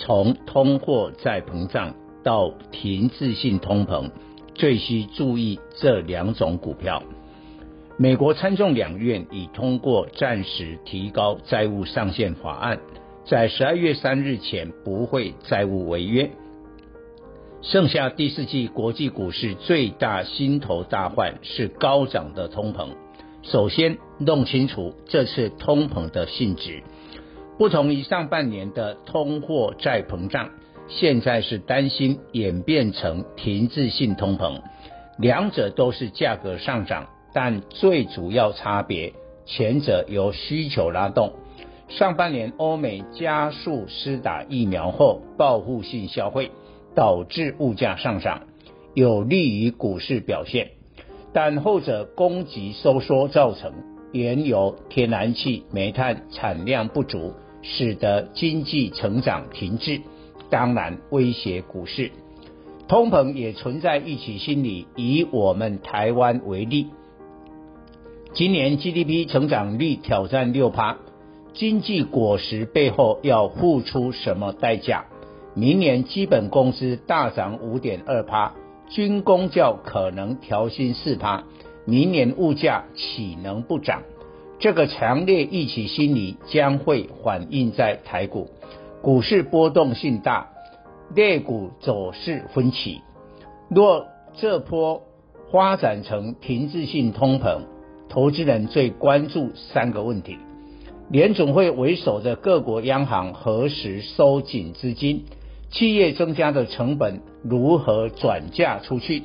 [0.00, 4.10] 从通货再膨胀到停滞性通膨，
[4.54, 7.02] 最需注意这两种股票。
[7.98, 12.80] 美国参众两院已通过暂时提高债务上限法案，
[13.26, 16.30] 在十二月三日前不会债务违约。
[17.60, 22.88] 剩下第四季国际股市最大心头大患是高涨的通膨。
[23.42, 26.82] 首先弄清楚这次通膨的性质，
[27.60, 30.48] 不同于上半年的通货再膨胀，
[30.88, 34.62] 现在是担心演变成停滞性通膨，
[35.18, 39.12] 两者都是价格上涨，但最主要差别，
[39.44, 41.34] 前者由需求拉动，
[41.88, 46.52] 上半年欧美加速施打疫苗后报复性消费，
[46.94, 48.44] 导致物价上涨，
[48.94, 50.70] 有利于股市表现。
[51.34, 53.74] 但后者供给收缩造成
[54.12, 60.00] 原油、天然气、煤炭产量不足，使得经济成长停滞，
[60.50, 62.10] 当然威胁股市。
[62.88, 64.86] 通膨也存在预期心理。
[64.96, 66.88] 以我们台湾为例，
[68.32, 70.98] 今年 GDP 成长率挑战六趴，
[71.52, 75.04] 经济果实背后要付出什么代价？
[75.54, 78.54] 明年基本工资大涨五点二趴。
[78.88, 81.44] 军公教可能调薪四趴，
[81.84, 84.02] 明年物价岂能不涨？
[84.60, 88.48] 这个强烈预期心理将会反映在台股，
[89.00, 90.50] 股市波动性大，
[91.16, 93.00] 类股走势分歧。
[93.70, 95.00] 若这波
[95.50, 97.62] 发展成停滞性通膨，
[98.10, 100.36] 投资人最关注三个问题：
[101.08, 105.24] 联总会为首的各国央行何时收紧资金？
[105.70, 109.22] 企业增加的成本如何转嫁出去？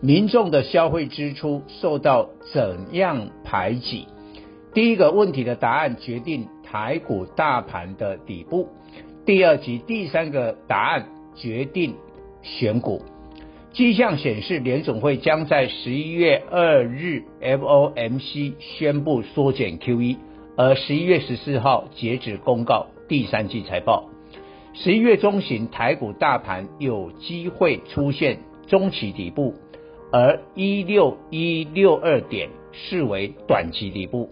[0.00, 4.08] 民众的消费支出受到怎样排挤？
[4.74, 8.68] 第一个问题的答案决定台股大盘的底部。
[9.26, 11.94] 第二及第三个答案决定
[12.42, 13.02] 选股。
[13.72, 20.16] 迹象显示，联总会将在十一月二日 FOMC 宣布缩减 QE，
[20.56, 24.08] 而十一月十四号截止公告第三季财报。
[24.74, 29.54] 十一月中旬，台股大盘有机会出现中期底部，
[30.12, 34.30] 而一六一六二点视为短期底部。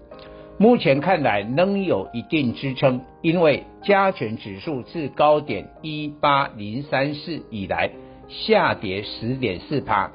[0.60, 7.91] 目前看来仍有一定支撑，因为加权指数自高点一八零三四以来
[8.28, 10.12] 下跌十点四趴，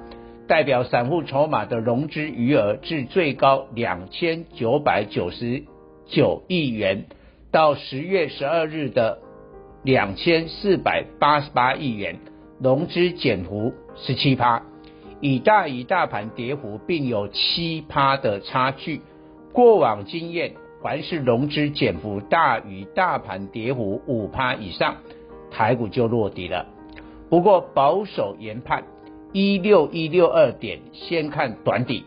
[0.48, 5.64] 代表散户筹码的融资余额至最高两千九百九十
[6.06, 7.08] 九亿元，
[7.52, 9.18] 到十月十二日的。
[9.84, 12.18] 两千四百八十八亿元，
[12.60, 14.64] 融资减幅十七趴，
[15.22, 19.02] 以大与大盘跌幅并有七趴的差距。
[19.56, 20.52] 过往经验，
[20.84, 24.98] 凡是融资减幅大于大盘跌幅五趴以上，
[25.50, 26.66] 台股就落底了。
[27.30, 28.84] 不过保守研判，
[29.32, 32.04] 一六一六二点先看短底，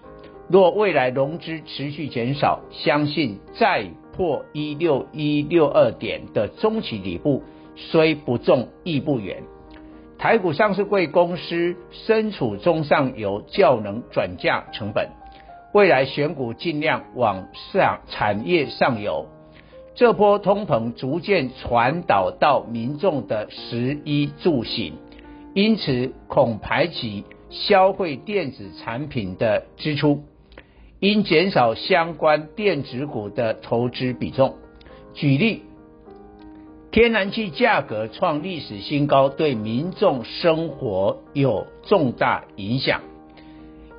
[0.50, 7.42] 若未来融资持续减少，相信再破一六一六二点的中期底部。
[7.76, 9.42] 虽不重亦不远，
[10.18, 15.08] 台股上市贵公司身处中上游较能转嫁成本，
[15.72, 19.26] 未来选股尽量往上产业上游。
[19.94, 24.94] 这波通膨逐渐传导到民众的食衣住行，
[25.54, 30.22] 因此恐排挤消费电子产品的支出，
[31.00, 34.54] 应减少相关电子股的投资比重。
[35.14, 35.62] 举例。
[36.90, 43.02] 天然气价格创历史新高，对民众生活有重大影响。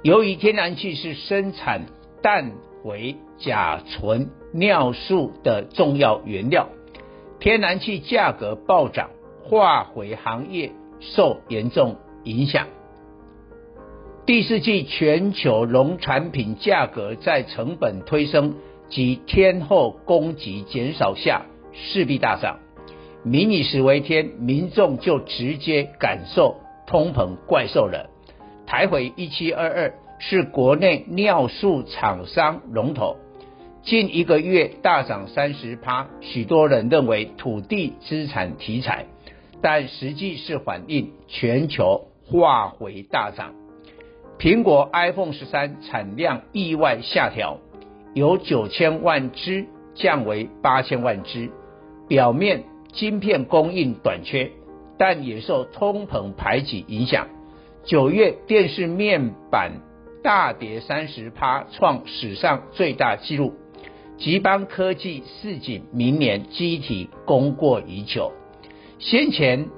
[0.01, 1.87] 由于天然气是生产
[2.21, 6.69] 氮肥、甲醇、尿素的重要原料，
[7.41, 9.09] 天然气价格暴涨，
[9.43, 12.67] 化肥行业受严重影响。
[14.25, 18.55] 第四季全球农产品价格在成本推升
[18.87, 22.59] 及天后供给减少下，势必大涨。
[23.25, 26.55] 民以食为天，民众就直接感受
[26.87, 28.09] 通膨怪兽了。
[28.69, 33.17] 台回一七二二是国内尿素厂商龙头，
[33.81, 39.07] 近一个月大涨三十趴，许多人认为土地资产题材，
[39.59, 43.55] 但实际是反映全球化肥大涨。
[44.37, 47.57] 苹果 iPhone 十三产量意外下调，
[48.13, 51.49] 由九千万只降为八千万只，
[52.07, 54.51] 表面晶片供应短缺，
[54.99, 57.25] 但也受通膨排挤影响。
[57.85, 59.81] 九月电视面板
[60.21, 63.53] 大跌三十趴，创史上最大纪录。
[64.17, 68.33] 吉邦科技市井，明年机体供过于求。
[68.99, 69.69] 先前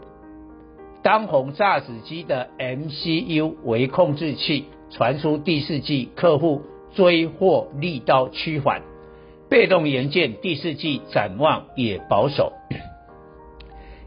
[1.04, 6.64] 当红炸子鸡的 MCU 微控制器传出第四季客户
[6.96, 8.82] 追货力道趋缓，
[9.48, 12.52] 被动元件第四季展望也保守。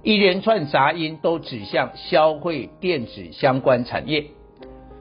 [0.05, 4.27] 一连串杂音都指向消费电子相关产业，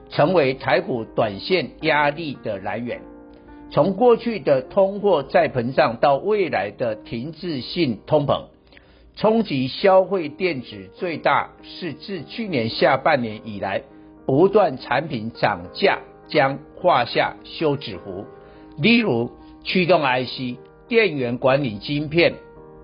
[0.08, 3.02] 成为台股短线压力的来源。
[3.70, 8.44] 从过去的通货再膨胀到未来的停滞性通膨，
[9.14, 13.82] 冲击消费电子最大是自去年下半年以来，
[14.24, 15.98] 不断产品涨价
[16.28, 18.24] 将画下休止符。
[18.78, 19.30] 例如
[19.64, 20.56] 驱动 IC、
[20.88, 22.32] 电源管理晶片、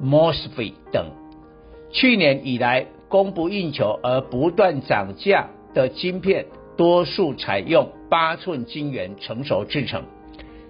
[0.02, 1.12] MOSFET 等，
[1.92, 6.46] 去年以来供不应求而不断涨价的晶片，
[6.76, 10.04] 多数采用八寸晶圆成熟制成。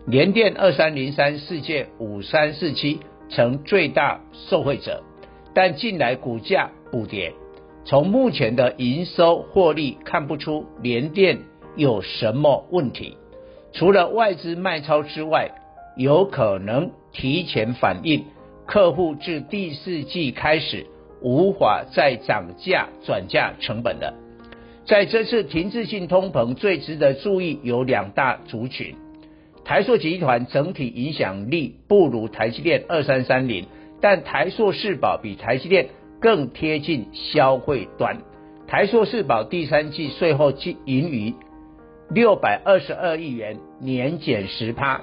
[0.07, 5.03] 联电二三零三世界五三四七成最大受惠者，
[5.55, 7.33] 但近来股价补跌。
[7.85, 11.39] 从目前的营收获利看不出联电
[11.77, 13.17] 有什么问题，
[13.73, 15.51] 除了外资卖超之外，
[15.97, 18.25] 有可能提前反映
[18.67, 20.87] 客户自第四季开始
[21.23, 24.15] 无法再涨价转嫁成本了。
[24.87, 28.97] 在这次停滞性通膨，最值得注意有两大族群。
[29.65, 33.67] 台塑集团整体影响力不如台积电二三三零，
[34.01, 35.91] 但台塑四宝比台积电
[36.21, 38.19] 更贴近消费端。
[38.67, 40.53] 台塑四宝第三季税后
[40.87, 41.35] 盈余
[42.09, 45.03] 六百二十二亿元，年减十趴；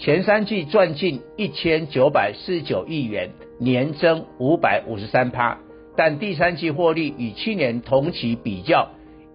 [0.00, 5.58] 前三季赚进一千九百四十九亿元，年增五百五十三趴。
[5.96, 8.90] 但第三季获利与去年同期比较，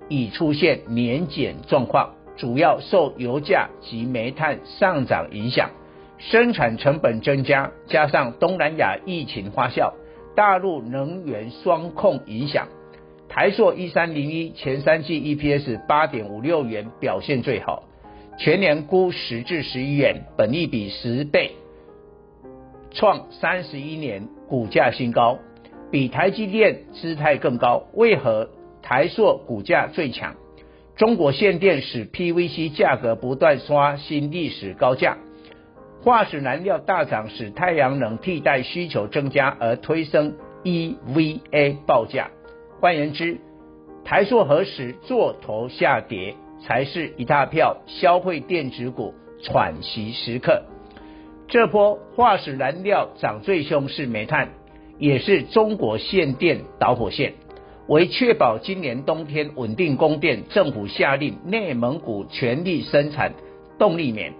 [0.08, 2.14] 已出现年减状况。
[2.38, 5.70] 主要受油价及煤炭上涨影响，
[6.18, 9.92] 生产成本增加，加上东南亚疫情发酵，
[10.34, 12.70] 大陆能源双控影响，
[13.28, 17.84] 台塑一三零一前三季 EPS 八点五六元表现最好，
[18.38, 21.52] 全年估十至十一元，本益比十倍，
[22.92, 25.38] 创三十一年股价新高，
[25.92, 27.84] 比台积电姿态更高。
[27.94, 28.50] 为何
[28.82, 30.36] 台塑股价最强？
[30.96, 35.18] 中国限电使 PVC 价格不断刷新历史高价，
[36.04, 42.30] 化石燃料大涨使太阳能替代需求增加而推升 EVA 报价。
[42.80, 43.40] 换言之，
[44.04, 46.36] 台塑何时做头下跌，
[46.66, 50.64] 才是一大票消费电子股喘息时刻。
[51.48, 54.50] 这波化石燃料涨最凶是煤炭，
[54.98, 57.34] 也是中国限电导火线。
[57.88, 63.34] 为确保今年冬天稳定供电，政府下令内蒙古全力生产
[63.78, 64.34] 动力棉，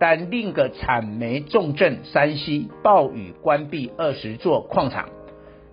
[0.00, 5.08] 但另个产煤重镇山西暴雨关闭二十座矿场，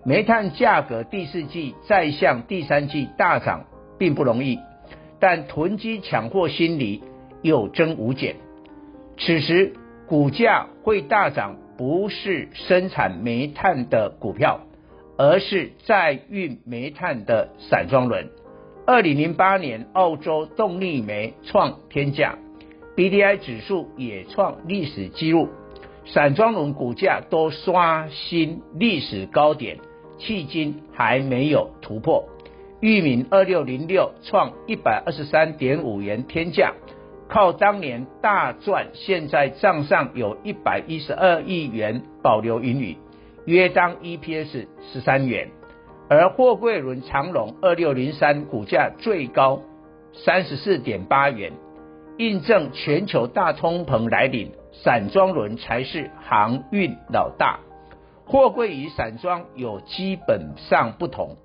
[0.04, 3.64] 煤炭价格第四季再向第三季大涨
[3.98, 4.60] 并不容易，
[5.20, 7.02] 但囤积抢货心理
[7.42, 8.36] 有增无减，
[9.18, 9.74] 此时
[10.06, 14.60] 股价会大涨，不是生产煤炭的股票。
[15.20, 18.30] 而是载运煤炭的散装轮。
[18.86, 22.38] 二零零八年，澳洲动力煤创天价
[22.94, 25.48] ，BDI 指数也创历史纪录，
[26.06, 29.78] 散装轮股价都刷新历史高点，
[30.20, 32.28] 迄今还没有突破。
[32.80, 36.74] 裕民二六零六创一百二十三点五元天价，
[37.28, 42.96] 靠当年大赚，现在账上有一百一十二亿元保留盈余。
[43.46, 45.48] 约当 EPS 十三元，
[46.08, 49.62] 而货柜轮长荣二六零三股价最高
[50.12, 51.54] 三十四点八元，
[52.16, 57.58] 印证全球大通膨来临，散装轮才是航运老大。
[58.24, 61.38] 货柜与散装有基本上不同，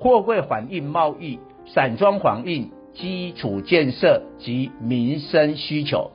[0.00, 6.12] 货柜反映贸易，散装反映基础建设及民生需求。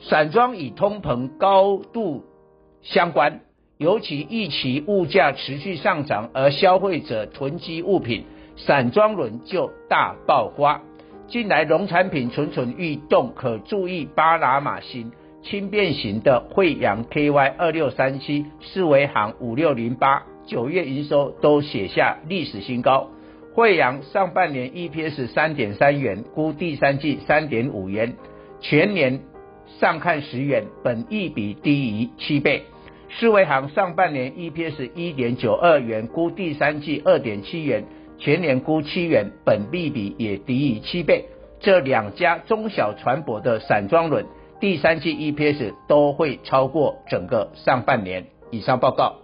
[0.00, 2.24] 散装与通膨高度
[2.82, 3.40] 相关。
[3.76, 8.24] 尤其预期物价持续上涨，而消费者囤积物品，
[8.56, 10.82] 散装轮就大爆发。
[11.28, 23.08] 近来农产品蠢蠢欲动，可注意巴拿马型轻便型的慧洋 KY 二六三七、四维航五六零八九月营收都写下历史新高。
[23.54, 28.14] 慧洋上半年 EPS 三点三元，估第三季三点五元，
[28.60, 29.20] 全年
[29.78, 32.64] 上看十元，本益比低于七倍。
[33.08, 37.84] 世维行上半年 EPS 一点九二元，估第三季二点七元，
[38.18, 41.26] 全年估七元，本益比也低于七倍。
[41.60, 44.26] 这两家中小船舶的散装轮
[44.60, 48.26] 第三季 EPS 都会超过整个上半年。
[48.50, 49.23] 以上报告。